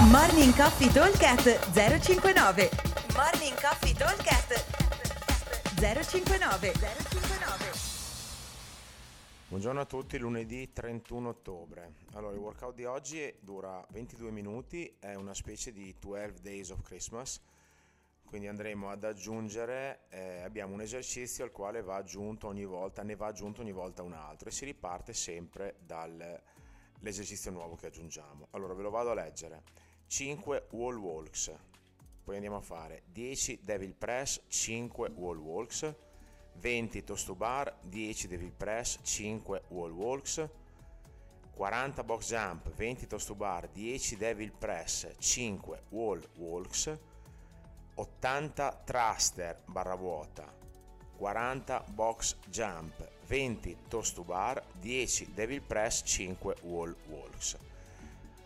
[0.00, 2.70] Morning Coffee Talkcast 059
[3.16, 4.64] Morning Coffee Talkcast
[5.74, 7.72] 059 059
[9.48, 11.94] Buongiorno a tutti, lunedì 31 ottobre.
[12.12, 16.80] Allora, il workout di oggi dura 22 minuti, è una specie di 12 Days of
[16.82, 17.40] Christmas,
[18.24, 23.16] quindi andremo ad aggiungere, eh, abbiamo un esercizio al quale va aggiunto ogni volta, ne
[23.16, 28.46] va aggiunto ogni volta un altro e si riparte sempre dall'esercizio nuovo che aggiungiamo.
[28.52, 29.86] Allora, ve lo vado a leggere.
[30.08, 31.54] 5 wall walks,
[32.24, 35.94] poi andiamo a fare 10 devil press, 5 wall walks,
[36.60, 40.48] 20 toast to bar, 10 devil press, 5 wall walks,
[41.54, 46.88] 40 box jump, 20 toast to bar, 10 devil press, 5 wall walks,
[47.94, 50.50] 80 thruster barra vuota,
[51.18, 52.94] 40 box jump,
[53.26, 57.58] 20 toast to bar, 10 devil press, 5 wall walks.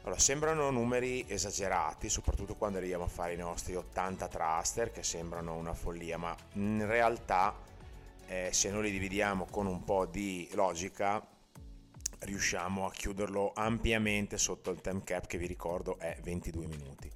[0.02, 5.55] Allora, sembrano numeri esagerati, soprattutto quando arriviamo a fare i nostri 80 thruster, che sembrano
[5.55, 7.55] una follia, ma in realtà
[8.27, 11.25] eh, se noi li dividiamo con un po' di logica
[12.20, 17.11] riusciamo a chiuderlo ampiamente sotto il time cap che vi ricordo è 22 minuti.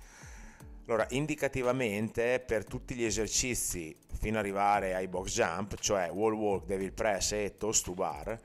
[0.86, 6.66] Allora, indicativamente per tutti gli esercizi fino ad arrivare ai box jump, cioè wall walk,
[6.66, 8.38] devil press e toast to bar,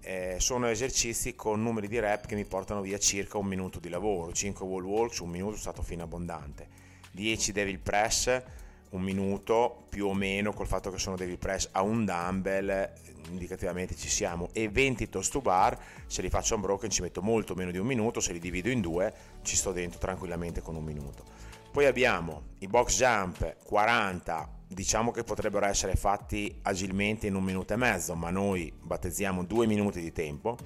[0.00, 3.88] eh, sono esercizi con numeri di rep che mi portano via circa un minuto di
[3.88, 6.66] lavoro, 5 wall walks, un minuto è stato fino abbondante,
[7.12, 8.42] 10 devil press,
[8.90, 12.90] un minuto più o meno col fatto che sono devil press a un dumbbell,
[13.30, 17.54] indicativamente ci siamo, e 20 toast to bar, se li faccio unbroken ci metto molto
[17.54, 19.12] meno di un minuto, se li divido in due
[19.42, 21.24] ci sto dentro tranquillamente con un minuto.
[21.70, 27.72] Poi abbiamo i box jump 40 diciamo che potrebbero essere fatti agilmente in un minuto
[27.72, 30.56] e mezzo, ma noi battezziamo due minuti di tempo.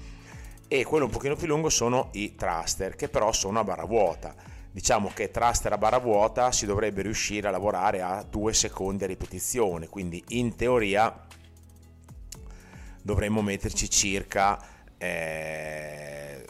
[0.67, 4.35] E quello un pochino più lungo sono i thruster, che però sono a barra vuota.
[4.71, 9.07] Diciamo che thruster a barra vuota si dovrebbe riuscire a lavorare a due secondi a
[9.07, 11.27] ripetizione, quindi in teoria
[13.03, 14.59] dovremmo metterci circa
[14.97, 16.45] eh,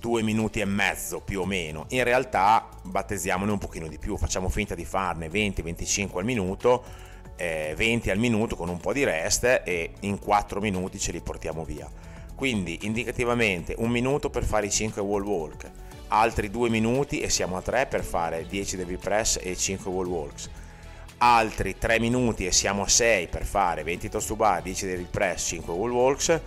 [0.00, 1.84] due minuti e mezzo più o meno.
[1.90, 6.82] In realtà battesiamone un pochino di più, facciamo finta di farne 20-25 al minuto,
[7.36, 11.20] eh, 20 al minuto con un po' di rest e in 4 minuti ce li
[11.20, 11.88] portiamo via.
[12.34, 15.70] Quindi indicativamente un minuto per fare i 5 wall walk,
[16.08, 20.06] altri 2 minuti e siamo a 3 per fare 10 devil press e 5 wall
[20.06, 20.48] walks.
[21.18, 25.06] Altri 3 minuti e siamo a 6 per fare 20 toast to bar, 10 devil
[25.10, 26.40] press, 5 wall walks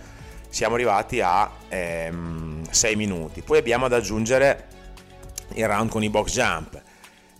[0.54, 3.42] siamo arrivati a ehm, 6 minuti.
[3.42, 4.68] Poi abbiamo ad aggiungere
[5.54, 6.80] il round con i box jump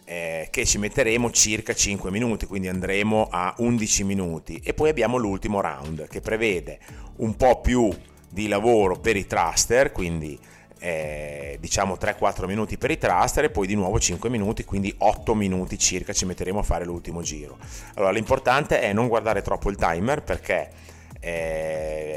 [0.04, 4.60] eh, che ci metteremo circa 5 minuti, quindi andremo a 11 minuti.
[4.64, 6.80] E poi abbiamo l'ultimo round che prevede
[7.18, 7.88] un po' più
[8.28, 10.36] di lavoro per i thruster, quindi
[10.80, 15.36] eh, diciamo 3-4 minuti per i thruster e poi di nuovo 5 minuti, quindi 8
[15.36, 17.58] minuti circa ci metteremo a fare l'ultimo giro.
[17.94, 20.82] Allora l'importante è non guardare troppo il timer perché
[21.20, 22.13] eh,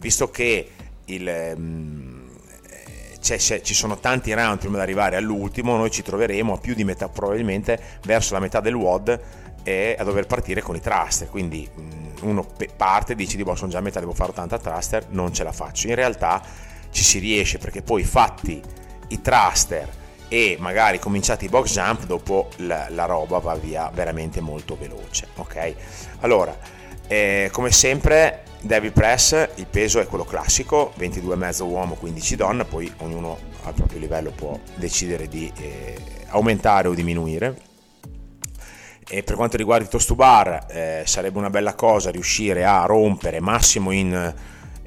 [0.00, 0.70] visto che
[1.06, 2.28] il, um,
[3.20, 6.74] c'è, c'è, ci sono tanti round prima di arrivare all'ultimo, noi ci troveremo a più
[6.74, 9.20] di metà, probabilmente verso la metà del WOD
[9.62, 11.28] e a dover partire con i thruster.
[11.28, 12.46] Quindi um, uno
[12.76, 15.44] parte e dice di boh, sono già a metà, devo fare 80 thruster, non ce
[15.44, 15.88] la faccio.
[15.88, 16.42] In realtà
[16.90, 18.60] ci si riesce perché poi fatti
[19.08, 19.98] i thruster
[20.32, 25.26] e magari cominciati i box jump, dopo la, la roba va via veramente molto veloce.
[25.34, 25.74] Ok?
[26.20, 26.56] Allora,
[27.08, 32.90] eh, come sempre Devil Press, il peso è quello classico, 22,5 uomo, 15 donna, poi
[32.98, 35.96] ognuno al proprio livello può decidere di eh,
[36.28, 37.56] aumentare o diminuire.
[39.08, 42.84] E per quanto riguarda i toast to bar, eh, sarebbe una bella cosa riuscire a
[42.84, 44.32] rompere massimo in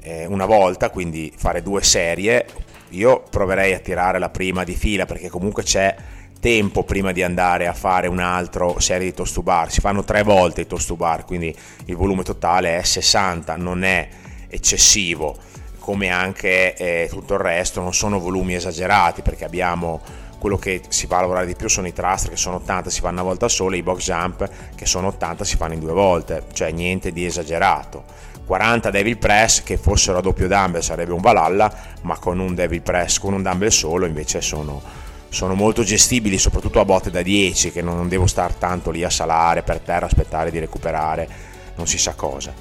[0.00, 2.46] eh, una volta, quindi fare due serie.
[2.90, 5.94] Io proverei a tirare la prima di fila perché comunque c'è
[6.40, 9.70] tempo prima di andare a fare un'altra serie di toast to bar.
[9.70, 11.54] Si fanno tre volte i toast to bar, quindi
[11.86, 14.08] il volume totale è 60, non è
[14.48, 15.36] eccessivo,
[15.78, 20.00] come anche eh, tutto il resto, non sono volumi esagerati perché abbiamo
[20.38, 23.00] quello che si va a lavorare di più sono i thruster che sono 80 si
[23.00, 26.44] fanno una volta sola, i box jump che sono 80 si fanno in due volte,
[26.52, 28.04] cioè niente di esagerato.
[28.46, 32.82] 40 devil press che fossero a doppio dumbbell sarebbe un Valhalla, ma con un devil
[32.82, 35.02] press, con un dumbbell solo invece sono
[35.34, 39.10] sono molto gestibili, soprattutto a botte da 10, che non devo stare tanto lì a
[39.10, 41.28] salare per terra, aspettare di recuperare,
[41.74, 42.54] non si sa cosa.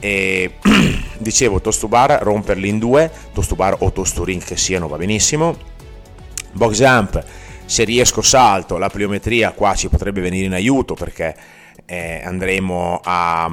[0.00, 0.54] E
[1.16, 5.56] dicevo, tostubar, romperli in due, tostubar o tosturing che siano va benissimo.
[6.50, 7.24] Box jump,
[7.64, 11.36] se riesco salto, la pliometria qua ci potrebbe venire in aiuto perché
[11.86, 13.48] eh, andremo a,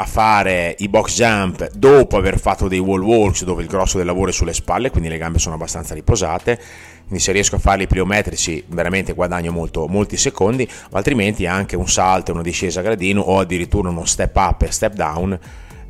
[0.00, 4.06] a fare i box jump dopo aver fatto dei wall walks dove il grosso del
[4.06, 6.58] lavoro è sulle spalle, quindi le gambe sono abbastanza riposate.
[7.08, 12.32] Quindi se riesco a farli pliometrici veramente guadagno molto, molti secondi, altrimenti anche un salto,
[12.32, 15.38] una discesa a gradino o addirittura uno step up e step down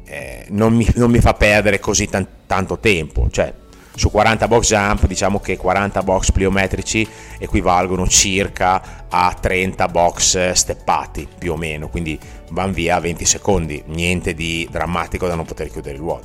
[0.05, 3.29] eh, non, mi, non, mi, fa perdere così tan- tanto tempo.
[3.31, 3.53] Cioè,
[3.99, 7.07] su 40 box jump diciamo che 40 box pliometrici
[7.37, 11.89] equivalgono circa a 30 box steppati più o meno.
[11.89, 12.17] Quindi
[12.51, 16.25] van via 20 secondi niente di drammatico da non poter chiudere il WOD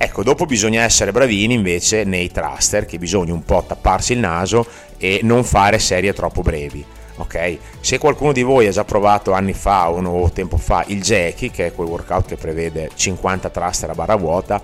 [0.00, 4.64] ecco dopo bisogna essere bravini invece nei thruster che bisogna un po' tapparsi il naso
[4.96, 6.84] e non fare serie troppo brevi
[7.16, 7.58] ok?
[7.80, 11.66] Se qualcuno di voi ha già provato anni fa o tempo fa il Jackie che
[11.66, 14.62] è quel workout che prevede 50 thruster a barra vuota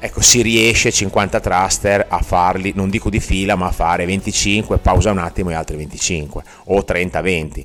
[0.00, 4.78] ecco, si riesce 50 thruster a farli, non dico di fila, ma a fare 25,
[4.78, 7.64] pausa un attimo e altri 25 o 30-20.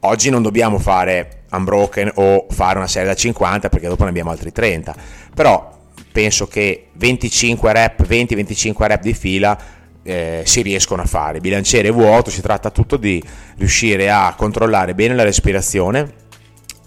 [0.00, 4.30] Oggi non dobbiamo fare unbroken o fare una serie da 50 perché dopo ne abbiamo
[4.30, 4.94] altri 30,
[5.34, 5.78] però
[6.10, 9.58] penso che 25 rep, 20-25 rep di fila
[10.02, 11.40] eh, si riescono a fare.
[11.40, 13.22] Bilanciere vuoto, si tratta tutto di
[13.58, 16.14] riuscire a controllare bene la respirazione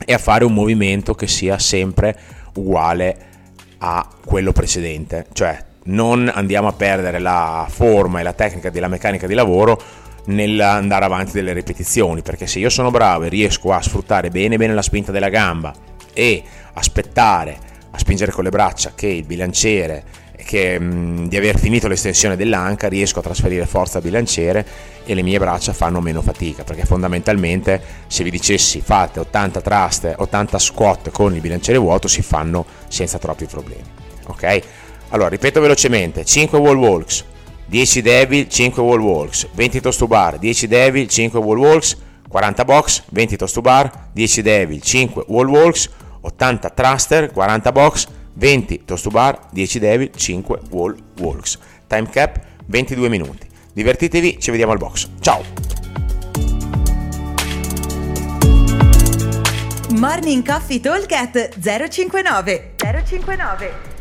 [0.06, 2.18] e a fare un movimento che sia sempre
[2.56, 3.31] uguale
[3.85, 9.27] a quello precedente, cioè non andiamo a perdere la forma e la tecnica della meccanica
[9.27, 9.77] di lavoro
[10.27, 14.74] nell'andare avanti delle ripetizioni, perché se io sono bravo e riesco a sfruttare bene bene
[14.74, 15.74] la spinta della gamba
[16.13, 16.41] e
[16.75, 17.57] aspettare
[17.91, 20.03] a spingere con le braccia che il bilanciere
[20.35, 24.65] che, mh, di aver finito l'estensione dell'anca riesco a trasferire forza bilanciere
[25.06, 30.13] e le mie braccia fanno meno fatica perché fondamentalmente se vi dicessi fate 80 thrust
[30.18, 33.83] 80 squat con il bilanciere vuoto si fanno senza troppi problemi
[34.27, 34.62] ok?
[35.09, 37.25] Allora ripeto velocemente 5 wall walks
[37.65, 41.97] 10 devil 5 wall walks 20 toast to bar 10 devil 5 wall walks
[42.30, 45.89] 40 box 20 toast to bar 10 devil 5 wall walks
[46.21, 51.57] 80 thruster 40 box 20 toast to bar, 10 devil, 5 wall walks.
[51.88, 53.47] Time cap 22 minuti.
[53.74, 55.09] Divertitevi, ci vediamo al box.
[55.19, 55.44] Ciao!
[59.91, 61.12] Morning Coffee Talk
[61.59, 63.93] 059 059